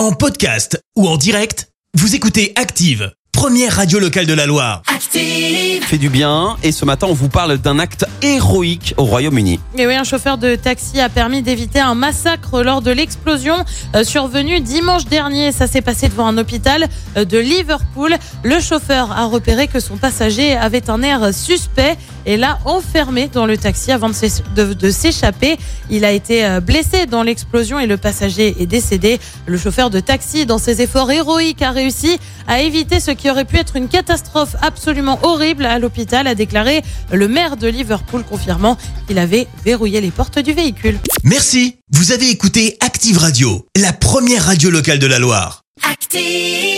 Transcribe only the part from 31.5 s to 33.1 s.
a réussi à éviter ce